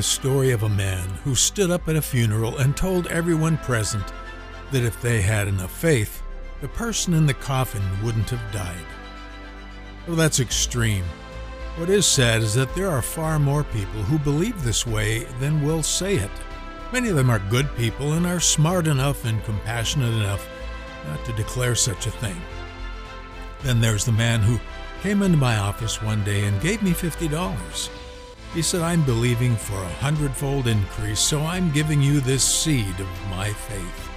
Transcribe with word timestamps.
the 0.00 0.04
story 0.04 0.50
of 0.50 0.62
a 0.62 0.68
man 0.70 1.06
who 1.24 1.34
stood 1.34 1.70
up 1.70 1.86
at 1.86 1.94
a 1.94 2.00
funeral 2.00 2.56
and 2.56 2.74
told 2.74 3.06
everyone 3.08 3.58
present 3.58 4.14
that 4.72 4.82
if 4.82 4.98
they 5.02 5.20
had 5.20 5.46
enough 5.46 5.70
faith, 5.70 6.22
the 6.62 6.68
person 6.68 7.12
in 7.12 7.26
the 7.26 7.34
coffin 7.34 7.82
wouldn't 8.02 8.30
have 8.30 8.40
died. 8.50 8.86
Well, 10.06 10.16
that's 10.16 10.40
extreme. 10.40 11.04
What 11.76 11.90
is 11.90 12.06
sad 12.06 12.40
is 12.40 12.54
that 12.54 12.74
there 12.74 12.88
are 12.88 13.02
far 13.02 13.38
more 13.38 13.62
people 13.62 14.02
who 14.04 14.18
believe 14.18 14.64
this 14.64 14.86
way 14.86 15.24
than 15.38 15.62
will 15.62 15.82
say 15.82 16.14
it. 16.14 16.30
Many 16.94 17.10
of 17.10 17.16
them 17.16 17.28
are 17.28 17.50
good 17.50 17.68
people 17.76 18.14
and 18.14 18.24
are 18.24 18.40
smart 18.40 18.86
enough 18.86 19.26
and 19.26 19.44
compassionate 19.44 20.14
enough 20.14 20.48
not 21.08 21.22
to 21.26 21.34
declare 21.34 21.74
such 21.74 22.06
a 22.06 22.10
thing. 22.10 22.40
Then 23.64 23.82
there's 23.82 24.06
the 24.06 24.12
man 24.12 24.40
who 24.40 24.58
came 25.02 25.20
into 25.20 25.36
my 25.36 25.58
office 25.58 26.00
one 26.00 26.24
day 26.24 26.46
and 26.46 26.58
gave 26.62 26.82
me 26.82 26.92
$50. 26.92 27.99
He 28.54 28.62
said, 28.62 28.82
I'm 28.82 29.04
believing 29.04 29.54
for 29.54 29.80
a 29.80 29.88
hundredfold 29.88 30.66
increase, 30.66 31.20
so 31.20 31.40
I'm 31.42 31.70
giving 31.70 32.02
you 32.02 32.18
this 32.18 32.42
seed 32.42 32.98
of 32.98 33.28
my 33.28 33.52
faith. 33.52 34.10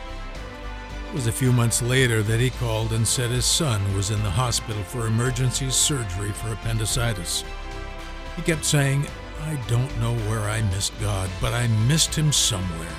It 1.08 1.14
was 1.14 1.28
a 1.28 1.32
few 1.32 1.54
months 1.54 1.84
later 1.84 2.24
that 2.24 2.40
he 2.40 2.50
called 2.50 2.94
and 2.94 3.08
said 3.08 3.30
his 3.30 3.46
son 3.46 3.82
was 3.96 4.10
in 4.10 4.24
the 4.24 4.32
hospital 4.32 4.82
for 4.82 5.06
emergency 5.06 5.70
surgery 5.70 6.32
for 6.32 6.52
appendicitis. 6.52 7.44
He 8.36 8.42
kept 8.42 8.66
saying, 8.66 9.06
I 9.44 9.56
don't 9.68 10.00
know 10.00 10.16
where 10.28 10.50
I 10.50 10.64
missed 10.64 11.00
God, 11.00 11.30
but 11.40 11.54
I 11.54 11.68
missed 11.88 12.16
him 12.16 12.32
somewhere. 12.32 12.96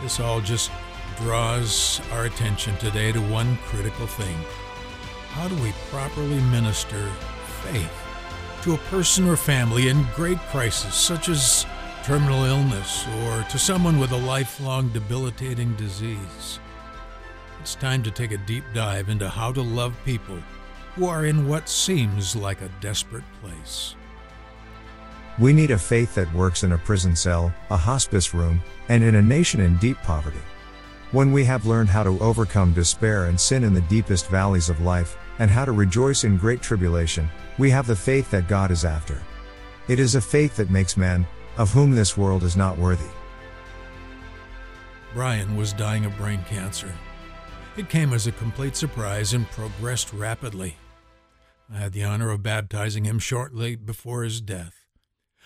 This 0.00 0.20
all 0.20 0.40
just 0.40 0.70
draws 1.18 2.00
our 2.12 2.24
attention 2.24 2.78
today 2.78 3.12
to 3.12 3.20
one 3.20 3.58
critical 3.66 4.06
thing. 4.06 4.38
How 5.32 5.48
do 5.48 5.54
we 5.56 5.72
properly 5.90 6.40
minister 6.40 7.10
faith 7.64 8.11
to 8.62 8.74
a 8.74 8.78
person 8.78 9.28
or 9.28 9.36
family 9.36 9.88
in 9.88 10.06
great 10.14 10.38
crisis, 10.50 10.94
such 10.94 11.28
as 11.28 11.66
terminal 12.04 12.44
illness, 12.44 13.06
or 13.24 13.42
to 13.50 13.58
someone 13.58 13.98
with 13.98 14.12
a 14.12 14.16
lifelong 14.16 14.88
debilitating 14.90 15.74
disease? 15.74 16.60
It's 17.60 17.74
time 17.74 18.02
to 18.04 18.10
take 18.10 18.32
a 18.32 18.38
deep 18.38 18.64
dive 18.72 19.08
into 19.08 19.28
how 19.28 19.52
to 19.52 19.62
love 19.62 19.96
people 20.04 20.38
who 20.94 21.06
are 21.06 21.26
in 21.26 21.48
what 21.48 21.68
seems 21.68 22.36
like 22.36 22.60
a 22.60 22.70
desperate 22.80 23.24
place. 23.40 23.96
We 25.38 25.52
need 25.52 25.70
a 25.70 25.78
faith 25.78 26.14
that 26.14 26.32
works 26.34 26.62
in 26.62 26.72
a 26.72 26.78
prison 26.78 27.16
cell, 27.16 27.54
a 27.70 27.76
hospice 27.76 28.34
room, 28.34 28.62
and 28.88 29.02
in 29.02 29.14
a 29.14 29.22
nation 29.22 29.60
in 29.60 29.78
deep 29.78 29.96
poverty. 29.98 30.40
When 31.10 31.32
we 31.32 31.44
have 31.44 31.66
learned 31.66 31.88
how 31.88 32.02
to 32.02 32.18
overcome 32.20 32.74
despair 32.74 33.24
and 33.24 33.40
sin 33.40 33.64
in 33.64 33.74
the 33.74 33.80
deepest 33.82 34.28
valleys 34.28 34.68
of 34.68 34.80
life, 34.80 35.16
and 35.42 35.50
how 35.50 35.64
to 35.64 35.72
rejoice 35.72 36.22
in 36.22 36.36
great 36.36 36.62
tribulation, 36.62 37.28
we 37.58 37.68
have 37.68 37.88
the 37.88 37.96
faith 37.96 38.30
that 38.30 38.46
God 38.46 38.70
is 38.70 38.84
after. 38.84 39.20
It 39.88 39.98
is 39.98 40.14
a 40.14 40.20
faith 40.20 40.54
that 40.54 40.70
makes 40.70 40.96
men, 40.96 41.26
of 41.56 41.72
whom 41.72 41.90
this 41.90 42.16
world 42.16 42.44
is 42.44 42.56
not 42.56 42.78
worthy. 42.78 43.10
Brian 45.12 45.56
was 45.56 45.72
dying 45.72 46.04
of 46.04 46.16
brain 46.16 46.44
cancer. 46.48 46.94
It 47.76 47.88
came 47.88 48.12
as 48.12 48.28
a 48.28 48.32
complete 48.32 48.76
surprise 48.76 49.32
and 49.32 49.50
progressed 49.50 50.12
rapidly. 50.12 50.76
I 51.68 51.78
had 51.78 51.92
the 51.92 52.04
honor 52.04 52.30
of 52.30 52.44
baptizing 52.44 53.04
him 53.04 53.18
shortly 53.18 53.74
before 53.74 54.22
his 54.22 54.40
death. 54.40 54.84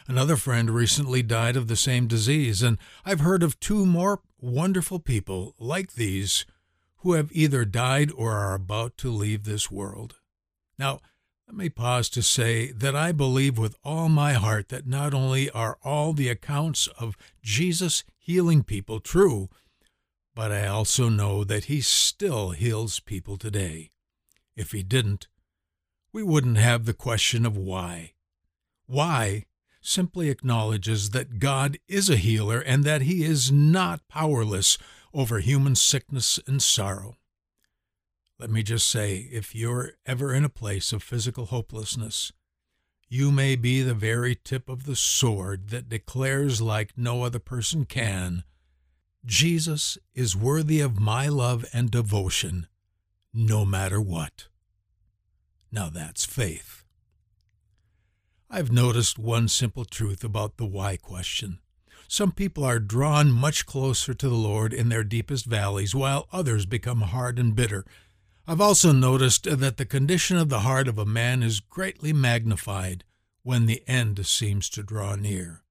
Another 0.06 0.36
friend 0.36 0.68
recently 0.68 1.22
died 1.22 1.56
of 1.56 1.68
the 1.68 1.74
same 1.74 2.06
disease, 2.06 2.62
and 2.62 2.76
I've 3.06 3.20
heard 3.20 3.42
of 3.42 3.58
two 3.60 3.86
more 3.86 4.20
wonderful 4.42 4.98
people 4.98 5.54
like 5.58 5.94
these 5.94 6.44
who 7.06 7.12
have 7.12 7.30
either 7.30 7.64
died 7.64 8.10
or 8.16 8.32
are 8.32 8.54
about 8.54 8.96
to 8.96 9.08
leave 9.08 9.44
this 9.44 9.70
world. 9.70 10.16
Now, 10.76 10.98
let 11.46 11.56
me 11.56 11.68
pause 11.68 12.08
to 12.08 12.20
say 12.20 12.72
that 12.72 12.96
I 12.96 13.12
believe 13.12 13.56
with 13.56 13.76
all 13.84 14.08
my 14.08 14.32
heart 14.32 14.70
that 14.70 14.88
not 14.88 15.14
only 15.14 15.48
are 15.50 15.78
all 15.84 16.12
the 16.12 16.28
accounts 16.28 16.88
of 16.98 17.16
Jesus 17.40 18.02
healing 18.18 18.64
people 18.64 18.98
true, 18.98 19.48
but 20.34 20.50
I 20.50 20.66
also 20.66 21.08
know 21.08 21.44
that 21.44 21.66
he 21.66 21.80
still 21.80 22.50
heals 22.50 22.98
people 22.98 23.36
today. 23.36 23.92
If 24.56 24.72
he 24.72 24.82
didn't, 24.82 25.28
we 26.12 26.24
wouldn't 26.24 26.58
have 26.58 26.86
the 26.86 26.92
question 26.92 27.46
of 27.46 27.56
why. 27.56 28.14
Why 28.86 29.44
simply 29.80 30.28
acknowledges 30.28 31.10
that 31.10 31.38
God 31.38 31.78
is 31.86 32.10
a 32.10 32.16
healer 32.16 32.58
and 32.58 32.82
that 32.82 33.02
he 33.02 33.22
is 33.22 33.52
not 33.52 34.08
powerless 34.08 34.76
over 35.16 35.40
human 35.40 35.74
sickness 35.74 36.38
and 36.46 36.62
sorrow. 36.62 37.16
Let 38.38 38.50
me 38.50 38.62
just 38.62 38.88
say 38.88 39.28
if 39.32 39.54
you're 39.54 39.92
ever 40.04 40.34
in 40.34 40.44
a 40.44 40.50
place 40.50 40.92
of 40.92 41.02
physical 41.02 41.46
hopelessness, 41.46 42.32
you 43.08 43.30
may 43.30 43.56
be 43.56 43.80
the 43.80 43.94
very 43.94 44.34
tip 44.34 44.68
of 44.68 44.84
the 44.84 44.94
sword 44.94 45.70
that 45.70 45.88
declares, 45.88 46.60
like 46.60 46.98
no 46.98 47.22
other 47.22 47.38
person 47.38 47.86
can, 47.86 48.44
Jesus 49.24 49.96
is 50.14 50.36
worthy 50.36 50.80
of 50.80 51.00
my 51.00 51.28
love 51.28 51.64
and 51.72 51.90
devotion, 51.90 52.66
no 53.32 53.64
matter 53.64 54.00
what. 54.00 54.48
Now 55.72 55.88
that's 55.88 56.26
faith. 56.26 56.84
I've 58.50 58.70
noticed 58.70 59.18
one 59.18 59.48
simple 59.48 59.86
truth 59.86 60.22
about 60.22 60.58
the 60.58 60.66
why 60.66 60.98
question. 60.98 61.60
Some 62.08 62.32
people 62.32 62.64
are 62.64 62.78
drawn 62.78 63.32
much 63.32 63.66
closer 63.66 64.14
to 64.14 64.28
the 64.28 64.34
Lord 64.34 64.72
in 64.72 64.88
their 64.88 65.04
deepest 65.04 65.46
valleys, 65.46 65.94
while 65.94 66.28
others 66.32 66.66
become 66.66 67.00
hard 67.00 67.38
and 67.38 67.54
bitter. 67.54 67.84
I've 68.46 68.60
also 68.60 68.92
noticed 68.92 69.44
that 69.44 69.76
the 69.76 69.84
condition 69.84 70.36
of 70.36 70.48
the 70.48 70.60
heart 70.60 70.86
of 70.86 70.98
a 70.98 71.04
man 71.04 71.42
is 71.42 71.60
greatly 71.60 72.12
magnified 72.12 73.04
when 73.42 73.66
the 73.66 73.82
end 73.88 74.24
seems 74.26 74.68
to 74.70 74.82
draw 74.82 75.16
near. 75.16 75.62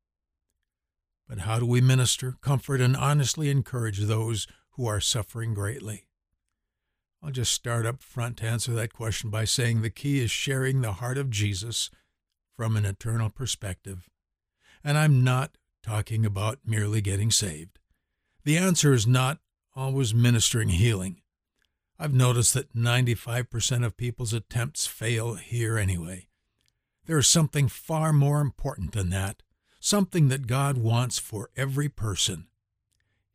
But 1.28 1.40
how 1.40 1.60
do 1.60 1.66
we 1.66 1.82
minister, 1.82 2.36
comfort, 2.42 2.82
and 2.82 2.96
honestly 2.96 3.50
encourage 3.50 4.00
those 4.02 4.46
who 4.72 4.86
are 4.86 5.00
suffering 5.00 5.54
greatly? 5.54 6.06
I'll 7.24 7.32
just 7.32 7.54
start 7.54 7.86
up 7.86 8.04
front 8.04 8.38
to 8.38 8.46
answer 8.46 8.74
that 8.74 8.94
question 8.94 9.30
by 9.30 9.46
saying 9.46 9.82
the 9.82 9.90
key 9.90 10.20
is 10.20 10.30
sharing 10.30 10.82
the 10.82 10.94
heart 10.94 11.18
of 11.18 11.32
Jesus 11.32 11.90
from 12.56 12.76
an 12.76 12.86
eternal 12.86 13.30
perspective. 13.30 14.10
And 14.84 14.98
I'm 14.98 15.24
not 15.24 15.58
talking 15.86 16.26
about 16.26 16.60
merely 16.66 17.00
getting 17.00 17.30
saved. 17.30 17.78
The 18.44 18.58
answer 18.58 18.94
is 18.94 19.06
not 19.06 19.40
always 19.76 20.14
ministering 20.14 20.70
healing. 20.70 21.22
I've 22.00 22.14
noticed 22.14 22.54
that 22.56 22.76
95% 22.76 23.86
of 23.86 23.96
people's 23.96 24.34
attempts 24.34 24.88
fail 24.88 25.36
here 25.36 25.78
anyway. 25.78 26.28
There 27.06 27.20
is 27.20 27.28
something 27.28 27.68
far 27.68 28.12
more 28.12 28.42
important 28.42 28.94
than 28.94 29.12
that 29.12 29.44
something 29.86 30.30
that 30.30 30.48
God 30.48 30.80
wants 30.80 31.20
for 31.20 31.52
every 31.56 31.88
person. 31.88 32.48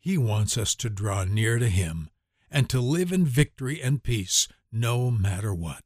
He 0.01 0.19
wants 0.19 0.59
us 0.59 0.75
to 0.75 0.91
draw 0.91 1.23
near 1.23 1.61
to 1.61 1.69
Him 1.69 2.11
and 2.51 2.69
to 2.71 2.81
live 2.81 3.13
in 3.13 3.25
victory 3.25 3.81
and 3.81 4.03
peace 4.03 4.49
no 4.73 5.13
matter 5.13 5.55
what. 5.55 5.85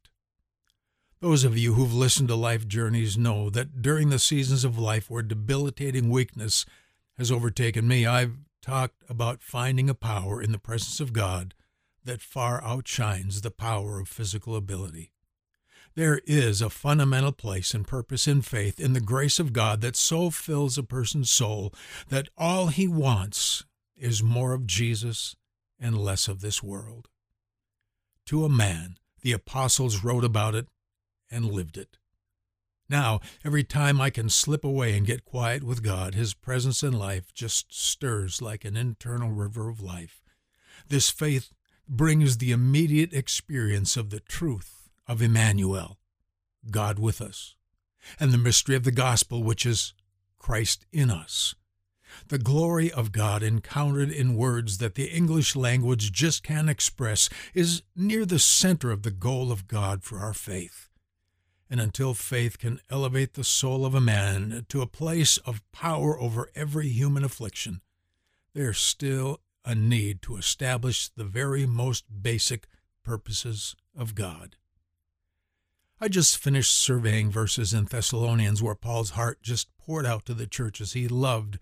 Those 1.21 1.43
of 1.43 1.57
you 1.57 1.73
who've 1.73 1.93
listened 1.93 2.27
to 2.27 2.35
life 2.35 2.67
journeys 2.67 3.17
know 3.17 3.49
that 3.49 3.81
during 3.81 4.09
the 4.09 4.19
seasons 4.19 4.65
of 4.65 4.77
life 4.77 5.09
where 5.09 5.23
debilitating 5.23 6.09
weakness 6.09 6.65
has 7.17 7.31
overtaken 7.31 7.87
me, 7.87 8.05
I've 8.05 8.37
talked 8.61 9.03
about 9.07 9.41
finding 9.41 9.89
a 9.89 9.95
power 9.95 10.41
in 10.41 10.51
the 10.51 10.59
presence 10.59 10.99
of 10.99 11.13
God 11.13 11.53
that 12.03 12.21
far 12.21 12.63
outshines 12.63 13.41
the 13.41 13.51
power 13.51 13.99
of 13.99 14.09
physical 14.09 14.55
ability. 14.55 15.11
There 15.95 16.19
is 16.25 16.61
a 16.61 16.69
fundamental 16.69 17.31
place 17.31 17.73
and 17.73 17.87
purpose 17.87 18.27
in 18.27 18.41
faith 18.41 18.79
in 18.81 18.91
the 18.91 18.99
grace 18.99 19.39
of 19.39 19.53
God 19.53 19.79
that 19.79 19.95
so 19.95 20.29
fills 20.29 20.77
a 20.77 20.83
person's 20.83 21.29
soul 21.29 21.73
that 22.09 22.27
all 22.37 22.67
he 22.67 22.87
wants 22.87 23.63
is 23.95 24.21
more 24.21 24.53
of 24.53 24.67
Jesus 24.67 25.37
and 25.79 25.97
less 25.97 26.27
of 26.27 26.41
this 26.41 26.61
world. 26.61 27.07
To 28.25 28.43
a 28.43 28.49
man, 28.49 28.97
the 29.21 29.31
apostles 29.31 30.03
wrote 30.03 30.25
about 30.25 30.53
it 30.53 30.67
and 31.35 31.51
lived 31.51 31.77
it. 31.77 31.97
Now, 32.87 33.19
every 33.43 33.63
time 33.63 33.99
I 33.99 34.09
can 34.09 34.29
slip 34.29 34.63
away 34.63 34.95
and 34.95 35.05
get 35.05 35.25
quiet 35.25 35.63
with 35.63 35.83
God, 35.83 36.13
His 36.15 36.33
presence 36.33 36.83
in 36.83 36.93
life 36.93 37.33
just 37.33 37.73
stirs 37.73 38.41
like 38.41 38.63
an 38.63 38.77
internal 38.77 39.31
river 39.31 39.69
of 39.69 39.81
life. 39.81 40.21
This 40.87 41.09
faith 41.09 41.51
brings 41.89 42.37
the 42.37 42.51
immediate 42.51 43.11
experience 43.13 43.97
of 43.97 44.11
the 44.11 44.19
truth 44.19 44.89
of 45.07 45.21
Emmanuel, 45.21 45.97
God 46.71 46.99
with 46.99 47.21
us, 47.21 47.55
and 48.19 48.31
the 48.31 48.37
mystery 48.37 48.75
of 48.75 48.83
the 48.83 48.91
gospel, 48.91 49.43
which 49.43 49.65
is 49.65 49.93
Christ 50.39 50.85
in 50.91 51.09
us. 51.09 51.55
The 52.27 52.37
glory 52.37 52.91
of 52.91 53.11
God 53.11 53.43
encountered 53.43 54.11
in 54.11 54.35
words 54.35 54.77
that 54.77 54.95
the 54.95 55.05
English 55.05 55.55
language 55.55 56.11
just 56.11 56.43
can't 56.43 56.69
express 56.69 57.29
is 57.53 57.81
near 57.95 58.25
the 58.25 58.39
center 58.39 58.91
of 58.91 59.03
the 59.03 59.11
goal 59.11 59.51
of 59.51 59.67
God 59.67 60.03
for 60.03 60.19
our 60.19 60.33
faith. 60.33 60.87
And 61.69 61.79
until 61.79 62.13
faith 62.13 62.59
can 62.59 62.79
elevate 62.89 63.33
the 63.33 63.43
soul 63.43 63.85
of 63.85 63.95
a 63.95 64.01
man 64.01 64.65
to 64.69 64.81
a 64.81 64.87
place 64.87 65.37
of 65.39 65.63
power 65.71 66.19
over 66.19 66.51
every 66.55 66.89
human 66.89 67.23
affliction, 67.23 67.81
there's 68.53 68.77
still 68.77 69.41
a 69.65 69.73
need 69.73 70.21
to 70.21 70.37
establish 70.37 71.09
the 71.09 71.23
very 71.23 71.65
most 71.65 72.05
basic 72.21 72.67
purposes 73.03 73.75
of 73.97 74.13
God. 74.15 74.57
I 75.99 76.07
just 76.07 76.37
finished 76.37 76.73
surveying 76.73 77.31
verses 77.31 77.73
in 77.73 77.85
Thessalonians 77.85 78.61
where 78.61 78.75
Paul's 78.75 79.11
heart 79.11 79.41
just 79.41 79.75
poured 79.77 80.05
out 80.05 80.25
to 80.25 80.33
the 80.33 80.45
churches 80.45 80.93
he 80.93 81.07
loved 81.07 81.57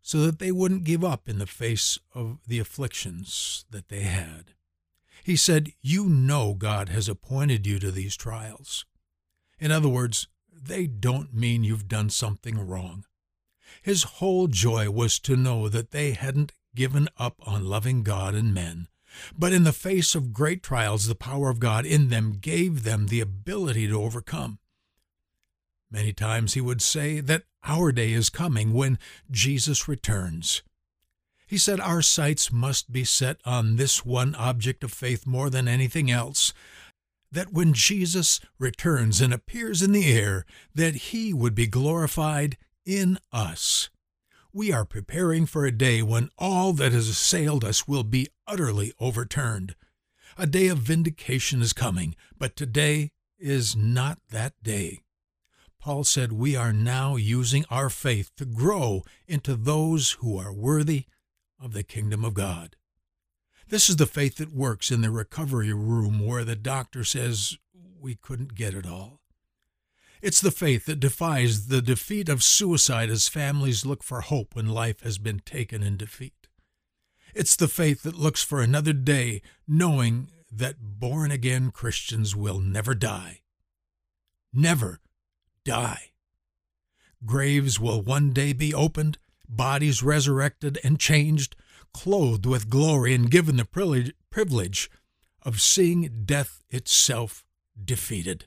so 0.00 0.20
that 0.20 0.38
they 0.38 0.52
wouldn't 0.52 0.84
give 0.84 1.04
up 1.04 1.28
in 1.28 1.38
the 1.38 1.46
face 1.46 1.98
of 2.14 2.38
the 2.46 2.58
afflictions 2.58 3.64
that 3.70 3.88
they 3.88 4.02
had. 4.02 4.54
He 5.24 5.36
said, 5.36 5.72
You 5.80 6.08
know 6.08 6.54
God 6.54 6.88
has 6.88 7.08
appointed 7.08 7.66
you 7.66 7.78
to 7.80 7.90
these 7.90 8.16
trials. 8.16 8.84
In 9.62 9.70
other 9.70 9.88
words, 9.88 10.26
they 10.52 10.88
don't 10.88 11.32
mean 11.32 11.62
you've 11.62 11.86
done 11.86 12.10
something 12.10 12.58
wrong. 12.58 13.04
His 13.80 14.02
whole 14.02 14.48
joy 14.48 14.90
was 14.90 15.20
to 15.20 15.36
know 15.36 15.68
that 15.68 15.92
they 15.92 16.14
hadn't 16.14 16.50
given 16.74 17.08
up 17.16 17.36
on 17.46 17.66
loving 17.66 18.02
God 18.02 18.34
and 18.34 18.52
men, 18.52 18.88
but 19.38 19.52
in 19.52 19.62
the 19.62 19.72
face 19.72 20.16
of 20.16 20.32
great 20.32 20.64
trials, 20.64 21.06
the 21.06 21.14
power 21.14 21.48
of 21.48 21.60
God 21.60 21.86
in 21.86 22.08
them 22.08 22.38
gave 22.40 22.82
them 22.82 23.06
the 23.06 23.20
ability 23.20 23.86
to 23.86 24.02
overcome. 24.02 24.58
Many 25.92 26.12
times 26.12 26.54
he 26.54 26.60
would 26.60 26.82
say 26.82 27.20
that 27.20 27.44
our 27.62 27.92
day 27.92 28.10
is 28.10 28.30
coming 28.30 28.72
when 28.72 28.98
Jesus 29.30 29.86
returns. 29.86 30.64
He 31.46 31.56
said 31.56 31.78
our 31.78 32.02
sights 32.02 32.50
must 32.50 32.90
be 32.90 33.04
set 33.04 33.36
on 33.44 33.76
this 33.76 34.04
one 34.04 34.34
object 34.34 34.82
of 34.82 34.92
faith 34.92 35.24
more 35.24 35.50
than 35.50 35.68
anything 35.68 36.10
else, 36.10 36.52
that 37.32 37.52
when 37.52 37.72
Jesus 37.72 38.40
returns 38.58 39.20
and 39.20 39.32
appears 39.32 39.82
in 39.82 39.92
the 39.92 40.12
air, 40.12 40.44
that 40.74 40.94
he 40.94 41.32
would 41.32 41.54
be 41.54 41.66
glorified 41.66 42.56
in 42.84 43.18
us. 43.32 43.88
We 44.52 44.70
are 44.70 44.84
preparing 44.84 45.46
for 45.46 45.64
a 45.64 45.72
day 45.72 46.02
when 46.02 46.28
all 46.38 46.74
that 46.74 46.92
has 46.92 47.08
assailed 47.08 47.64
us 47.64 47.88
will 47.88 48.04
be 48.04 48.28
utterly 48.46 48.92
overturned. 49.00 49.74
A 50.36 50.46
day 50.46 50.68
of 50.68 50.78
vindication 50.78 51.62
is 51.62 51.72
coming, 51.72 52.14
but 52.38 52.54
today 52.54 53.12
is 53.38 53.74
not 53.74 54.18
that 54.30 54.52
day. 54.62 55.00
Paul 55.80 56.04
said 56.04 56.32
we 56.32 56.54
are 56.54 56.72
now 56.72 57.16
using 57.16 57.64
our 57.70 57.88
faith 57.90 58.30
to 58.36 58.44
grow 58.44 59.02
into 59.26 59.56
those 59.56 60.12
who 60.20 60.38
are 60.38 60.52
worthy 60.52 61.06
of 61.58 61.72
the 61.72 61.82
kingdom 61.82 62.24
of 62.24 62.34
God. 62.34 62.76
This 63.72 63.88
is 63.88 63.96
the 63.96 64.04
faith 64.04 64.36
that 64.36 64.52
works 64.52 64.90
in 64.90 65.00
the 65.00 65.10
recovery 65.10 65.72
room 65.72 66.18
where 66.26 66.44
the 66.44 66.54
doctor 66.54 67.04
says 67.04 67.56
we 67.98 68.14
couldn't 68.14 68.54
get 68.54 68.74
it 68.74 68.86
all. 68.86 69.22
It's 70.20 70.42
the 70.42 70.50
faith 70.50 70.84
that 70.84 71.00
defies 71.00 71.68
the 71.68 71.80
defeat 71.80 72.28
of 72.28 72.42
suicide 72.42 73.08
as 73.08 73.30
families 73.30 73.86
look 73.86 74.02
for 74.02 74.20
hope 74.20 74.54
when 74.54 74.68
life 74.68 75.00
has 75.04 75.16
been 75.16 75.38
taken 75.38 75.82
in 75.82 75.96
defeat. 75.96 76.48
It's 77.34 77.56
the 77.56 77.66
faith 77.66 78.02
that 78.02 78.18
looks 78.18 78.44
for 78.44 78.60
another 78.60 78.92
day, 78.92 79.40
knowing 79.66 80.28
that 80.52 80.76
born 80.78 81.30
again 81.30 81.70
Christians 81.70 82.36
will 82.36 82.60
never 82.60 82.94
die. 82.94 83.40
Never 84.52 85.00
die. 85.64 86.10
Graves 87.24 87.80
will 87.80 88.02
one 88.02 88.34
day 88.34 88.52
be 88.52 88.74
opened, 88.74 89.16
bodies 89.48 90.02
resurrected 90.02 90.78
and 90.84 91.00
changed, 91.00 91.56
clothed 91.94 92.46
with 92.46 92.70
glory, 92.70 93.14
and 93.14 93.30
given 93.30 93.56
the 93.56 94.12
privilege 94.30 94.90
of 95.42 95.60
seeing 95.60 96.22
death 96.24 96.62
itself 96.70 97.44
defeated. 97.82 98.46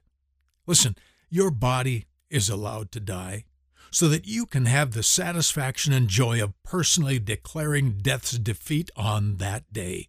Listen, 0.67 0.95
your 1.29 1.51
body 1.51 2.05
is 2.29 2.49
allowed 2.49 2.91
to 2.91 2.99
die 2.99 3.45
so 3.91 4.07
that 4.09 4.27
you 4.27 4.45
can 4.45 4.65
have 4.65 4.91
the 4.91 5.03
satisfaction 5.03 5.93
and 5.93 6.07
joy 6.07 6.43
of 6.43 6.53
personally 6.63 7.19
declaring 7.19 7.97
death's 7.97 8.37
defeat 8.37 8.89
on 8.95 9.37
that 9.37 9.71
day. 9.71 10.07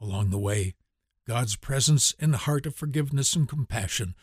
Along 0.00 0.30
the 0.30 0.38
way, 0.38 0.74
God's 1.26 1.56
presence 1.56 2.14
and 2.18 2.34
heart 2.34 2.66
of 2.66 2.74
forgiveness 2.74 3.34
and 3.34 3.48
compassion 3.48 4.14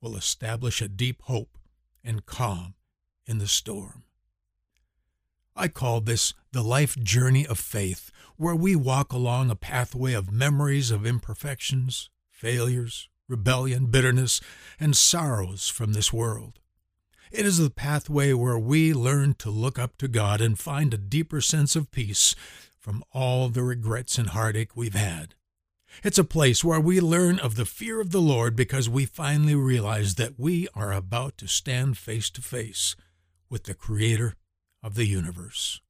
will 0.00 0.16
establish 0.16 0.82
a 0.82 0.88
deep 0.88 1.22
hope 1.22 1.56
and 2.02 2.26
calm 2.26 2.74
in 3.26 3.38
the 3.38 3.46
storm. 3.46 4.04
I 5.60 5.66
call 5.66 6.00
this 6.00 6.34
the 6.52 6.62
life 6.62 6.96
journey 6.96 7.44
of 7.44 7.58
faith, 7.58 8.12
where 8.36 8.54
we 8.54 8.76
walk 8.76 9.12
along 9.12 9.50
a 9.50 9.56
pathway 9.56 10.12
of 10.12 10.30
memories 10.30 10.92
of 10.92 11.04
imperfections, 11.04 12.10
failures, 12.30 13.08
rebellion, 13.28 13.86
bitterness, 13.86 14.40
and 14.78 14.96
sorrows 14.96 15.68
from 15.68 15.94
this 15.94 16.12
world. 16.12 16.60
It 17.32 17.44
is 17.44 17.58
the 17.58 17.70
pathway 17.70 18.32
where 18.34 18.58
we 18.58 18.94
learn 18.94 19.34
to 19.34 19.50
look 19.50 19.80
up 19.80 19.98
to 19.98 20.06
God 20.06 20.40
and 20.40 20.56
find 20.56 20.94
a 20.94 20.98
deeper 20.98 21.40
sense 21.40 21.74
of 21.74 21.90
peace 21.90 22.36
from 22.78 23.02
all 23.12 23.48
the 23.48 23.64
regrets 23.64 24.16
and 24.16 24.28
heartache 24.28 24.76
we've 24.76 24.94
had. 24.94 25.34
It's 26.04 26.18
a 26.18 26.24
place 26.24 26.62
where 26.62 26.80
we 26.80 27.00
learn 27.00 27.40
of 27.40 27.56
the 27.56 27.64
fear 27.64 28.00
of 28.00 28.12
the 28.12 28.20
Lord 28.20 28.54
because 28.54 28.88
we 28.88 29.06
finally 29.06 29.56
realize 29.56 30.14
that 30.14 30.38
we 30.38 30.68
are 30.76 30.92
about 30.92 31.36
to 31.38 31.48
stand 31.48 31.98
face 31.98 32.30
to 32.30 32.42
face 32.42 32.94
with 33.50 33.64
the 33.64 33.74
Creator 33.74 34.34
of 34.82 34.94
the 34.94 35.06
universe. 35.06 35.80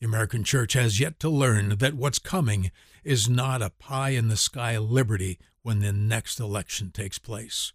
The 0.00 0.06
American 0.06 0.44
church 0.44 0.74
has 0.74 1.00
yet 1.00 1.18
to 1.20 1.28
learn 1.28 1.78
that 1.78 1.94
what's 1.94 2.18
coming 2.18 2.70
is 3.04 3.28
not 3.28 3.62
a 3.62 3.70
pie 3.70 4.10
in 4.10 4.28
the 4.28 4.36
sky 4.36 4.76
liberty 4.78 5.38
when 5.62 5.80
the 5.80 5.92
next 5.92 6.38
election 6.40 6.90
takes 6.90 7.18
place. 7.18 7.72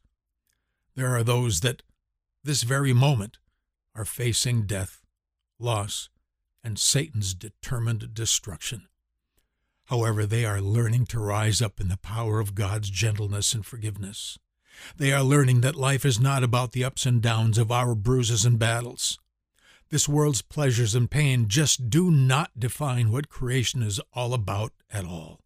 There 0.95 1.15
are 1.15 1.23
those 1.23 1.61
that, 1.61 1.81
this 2.43 2.63
very 2.63 2.93
moment, 2.93 3.39
are 3.95 4.05
facing 4.05 4.67
death, 4.67 5.01
loss, 5.57 6.09
and 6.63 6.77
Satan's 6.77 7.33
determined 7.33 8.13
destruction. 8.13 8.87
However, 9.85 10.25
they 10.25 10.45
are 10.45 10.61
learning 10.61 11.07
to 11.07 11.19
rise 11.19 11.61
up 11.63 11.79
in 11.79 11.87
the 11.87 11.97
power 11.97 12.39
of 12.39 12.53
God's 12.53 12.91
gentleness 12.91 13.53
and 13.53 13.65
forgiveness. 13.65 14.37
They 14.95 15.11
are 15.11 15.23
learning 15.23 15.61
that 15.61 15.75
life 15.75 16.05
is 16.05 16.19
not 16.19 16.43
about 16.43 16.73
the 16.73 16.83
ups 16.83 17.07
and 17.07 17.21
downs 17.21 17.57
of 17.57 17.71
our 17.71 17.95
bruises 17.95 18.45
and 18.45 18.59
battles. 18.59 19.17
This 19.89 20.07
world's 20.07 20.43
pleasures 20.43 20.93
and 20.93 21.09
pain 21.09 21.47
just 21.47 21.89
do 21.89 22.11
not 22.11 22.59
define 22.59 23.11
what 23.11 23.27
creation 23.27 23.81
is 23.81 23.99
all 24.13 24.35
about 24.35 24.71
at 24.91 25.03
all. 25.03 25.39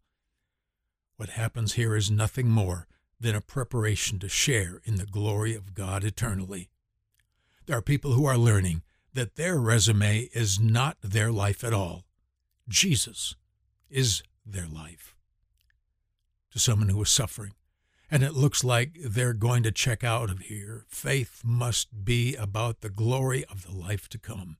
What 1.16 1.30
happens 1.30 1.74
here 1.74 1.96
is 1.96 2.10
nothing 2.10 2.48
more 2.48 2.86
than 3.18 3.34
a 3.34 3.40
preparation 3.40 4.18
to 4.18 4.28
share 4.28 4.82
in 4.84 4.96
the 4.96 5.06
glory 5.06 5.54
of 5.54 5.72
God 5.72 6.04
eternally. 6.04 6.68
There 7.64 7.78
are 7.78 7.82
people 7.82 8.12
who 8.12 8.26
are 8.26 8.36
learning 8.36 8.82
that 9.14 9.36
their 9.36 9.58
resume 9.58 10.28
is 10.34 10.60
not 10.60 10.98
their 11.00 11.32
life 11.32 11.64
at 11.64 11.72
all. 11.72 12.04
Jesus 12.68 13.36
is 13.88 14.22
their 14.44 14.66
life. 14.66 15.14
To 16.50 16.58
someone 16.58 16.90
who 16.90 17.00
is 17.00 17.08
suffering, 17.08 17.52
and 18.10 18.22
it 18.22 18.34
looks 18.34 18.62
like 18.62 18.96
they're 19.02 19.32
going 19.32 19.62
to 19.62 19.72
check 19.72 20.04
out 20.04 20.30
of 20.30 20.40
here, 20.40 20.84
faith 20.88 21.42
must 21.44 22.04
be 22.04 22.34
about 22.36 22.80
the 22.80 22.90
glory 22.90 23.44
of 23.46 23.64
the 23.64 23.72
life 23.72 24.08
to 24.10 24.18
come. 24.18 24.56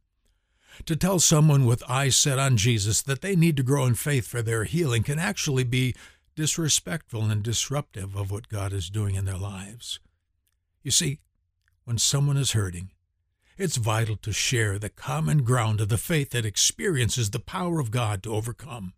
To 0.87 0.97
tell 0.97 1.21
someone 1.21 1.67
with 1.67 1.89
eyes 1.89 2.17
set 2.17 2.39
on 2.39 2.57
Jesus 2.57 3.01
that 3.03 3.21
they 3.21 3.37
need 3.37 3.57
to 3.59 3.63
grow 3.63 3.87
in 3.87 3.95
faith 3.95 4.27
for 4.27 4.43
their 4.43 4.65
healing 4.65 5.03
can 5.03 5.19
actually 5.19 5.65
be 5.65 5.95
disrespectful 6.35 7.25
and 7.25 7.43
disruptive 7.43 8.17
of 8.17 8.31
what 8.31 8.49
God 8.49 8.73
is 8.73 8.91
doing 8.91 9.15
in 9.15 9.25
their 9.25 9.39
lives. 9.39 10.01
You 10.83 10.91
see, 10.91 11.21
when 11.85 11.99
someone 11.99 12.37
is 12.37 12.53
hurting, 12.53 12.91
it's 13.57 13.77
vital 13.77 14.17
to 14.17 14.33
share 14.33 14.79
the 14.79 14.89
common 14.89 15.45
ground 15.45 15.81
of 15.81 15.89
the 15.89 15.99
faith 15.99 16.31
that 16.31 16.45
experiences 16.45 17.31
the 17.31 17.39
power 17.39 17.79
of 17.79 17.93
God 17.93 18.23
to 18.25 18.35
overcome 18.35 18.95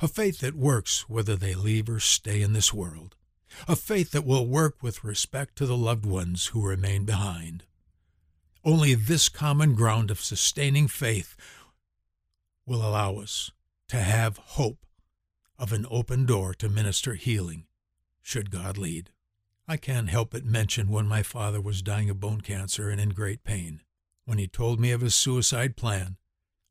a 0.00 0.08
faith 0.08 0.40
that 0.40 0.54
works 0.54 1.08
whether 1.08 1.36
they 1.36 1.54
leave 1.54 1.88
or 1.88 2.00
stay 2.00 2.42
in 2.42 2.52
this 2.52 2.72
world, 2.72 3.16
a 3.66 3.76
faith 3.76 4.10
that 4.12 4.24
will 4.24 4.46
work 4.46 4.82
with 4.82 5.02
respect 5.04 5.56
to 5.56 5.66
the 5.66 5.76
loved 5.76 6.06
ones 6.06 6.46
who 6.46 6.66
remain 6.66 7.04
behind. 7.04 7.64
Only 8.64 8.94
this 8.94 9.28
common 9.28 9.74
ground 9.74 10.10
of 10.10 10.20
sustaining 10.20 10.88
faith 10.88 11.34
will 12.66 12.86
allow 12.86 13.16
us 13.16 13.50
to 13.88 13.96
have 13.96 14.36
hope 14.36 14.84
of 15.58 15.72
an 15.72 15.86
open 15.90 16.26
door 16.26 16.54
to 16.54 16.68
minister 16.68 17.14
healing, 17.14 17.64
should 18.22 18.50
God 18.50 18.76
lead. 18.76 19.10
I 19.66 19.76
can't 19.76 20.08
help 20.08 20.30
but 20.30 20.44
mention 20.44 20.88
when 20.88 21.06
my 21.06 21.22
father 21.22 21.60
was 21.60 21.82
dying 21.82 22.10
of 22.10 22.20
bone 22.20 22.40
cancer 22.40 22.90
and 22.90 23.00
in 23.00 23.10
great 23.10 23.42
pain. 23.44 23.80
When 24.24 24.38
he 24.38 24.46
told 24.46 24.78
me 24.78 24.92
of 24.92 25.00
his 25.00 25.14
suicide 25.14 25.76
plan, 25.76 26.16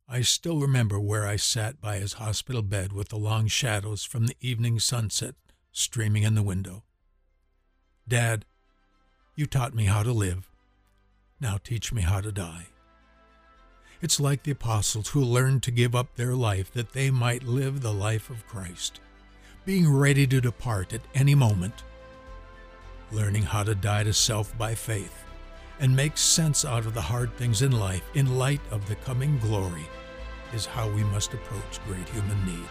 I 0.08 0.22
still 0.22 0.60
remember 0.60 1.00
where 1.00 1.28
I 1.28 1.36
sat 1.36 1.82
by 1.82 1.98
his 1.98 2.14
hospital 2.14 2.62
bed 2.62 2.94
with 2.94 3.10
the 3.10 3.18
long 3.18 3.48
shadows 3.48 4.04
from 4.04 4.28
the 4.28 4.38
evening 4.40 4.80
sunset 4.80 5.36
streaming 5.78 6.24
in 6.24 6.34
the 6.34 6.44
window. 6.44 6.84
Dad, 8.08 8.46
you 9.36 9.46
taught 9.46 9.76
me 9.76 9.86
how 9.86 10.02
to 10.02 10.12
live. 10.12 10.50
Now 11.40 11.60
teach 11.64 11.94
me 11.94 12.02
how 12.02 12.20
to 12.20 12.32
die. 12.32 12.68
It's 14.02 14.20
like 14.20 14.44
the 14.44 14.52
apostles 14.52 15.10
who 15.10 15.22
learned 15.22 15.62
to 15.64 15.72
give 15.72 15.96
up 15.96 16.16
their 16.16 16.34
life 16.34 16.72
that 16.74 16.94
they 16.94 17.12
might 17.12 17.44
live 17.44 17.82
the 17.82 17.94
life 17.94 18.30
of 18.30 18.48
Christ, 18.48 19.00
being 19.66 19.92
ready 19.92 20.26
to 20.28 20.42
depart 20.42 20.94
at 20.94 21.02
any 21.14 21.36
moment, 21.36 21.84
learning 23.12 23.44
how 23.44 23.64
to 23.64 23.76
die 23.76 24.04
to 24.04 24.14
self 24.14 24.58
by 24.58 24.74
faith 24.74 25.26
and 25.80 25.96
make 25.96 26.18
sense 26.18 26.66
out 26.66 26.88
of 26.88 26.96
the 26.96 27.02
hard 27.02 27.32
things 27.36 27.62
in 27.62 27.72
life 27.72 28.04
in 28.16 28.38
light 28.40 28.62
of 28.72 28.88
the 28.88 28.96
coming 28.96 29.38
glory 29.40 29.88
is 30.54 30.66
how 30.66 30.90
we 30.90 31.04
must 31.04 31.36
approach 31.36 31.86
great 31.86 32.10
human 32.10 32.46
need. 32.46 32.70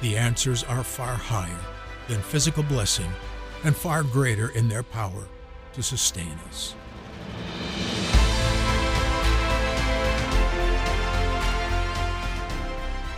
The 0.00 0.16
answers 0.16 0.64
are 0.64 0.82
far 0.82 1.14
higher 1.14 1.60
than 2.10 2.20
physical 2.20 2.64
blessing 2.64 3.10
and 3.64 3.74
far 3.74 4.02
greater 4.02 4.48
in 4.50 4.68
their 4.68 4.82
power 4.82 5.28
to 5.72 5.82
sustain 5.82 6.36
us. 6.48 6.74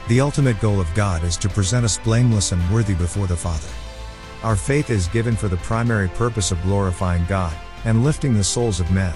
The 0.09 0.21
ultimate 0.21 0.61
goal 0.61 0.79
of 0.79 0.93
God 0.95 1.25
is 1.25 1.39
to 1.39 1.49
present 1.49 1.87
us 1.87 1.97
blameless 1.97 2.53
and 2.53 2.71
worthy 2.71 2.95
before 2.95 3.27
the 3.27 3.37
Father. 3.37 3.69
Our 4.43 4.57
faith 4.57 4.91
is 4.91 5.09
given 5.09 5.37
for 5.37 5.49
the 5.49 5.57
primary 5.59 6.09
purpose 6.09 6.51
of 6.51 6.63
glorifying 6.63 7.25
God 7.27 7.57
and 7.87 8.05
lifting 8.05 8.35
the 8.35 8.45
souls 8.45 8.79
of 8.79 8.91
men. 8.91 9.15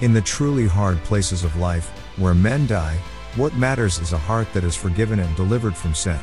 In 0.00 0.12
the 0.12 0.20
truly 0.20 0.68
hard 0.68 1.02
places 1.02 1.42
of 1.42 1.56
life, 1.56 1.88
where 2.18 2.34
men 2.34 2.68
die, 2.68 2.96
what 3.34 3.56
matters 3.56 3.98
is 3.98 4.12
a 4.12 4.18
heart 4.18 4.52
that 4.52 4.62
is 4.62 4.76
forgiven 4.76 5.18
and 5.18 5.34
delivered 5.34 5.76
from 5.76 5.94
sin. 5.94 6.20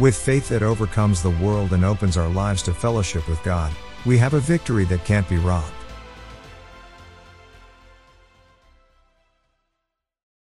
With 0.00 0.16
faith 0.16 0.48
that 0.48 0.64
overcomes 0.64 1.22
the 1.22 1.30
world 1.30 1.72
and 1.72 1.84
opens 1.84 2.16
our 2.16 2.28
lives 2.28 2.64
to 2.64 2.74
fellowship 2.74 3.28
with 3.28 3.40
God, 3.44 3.72
we 4.04 4.18
have 4.18 4.34
a 4.34 4.40
victory 4.40 4.84
that 4.86 5.04
can't 5.04 5.28
be 5.28 5.36
robbed. 5.36 5.72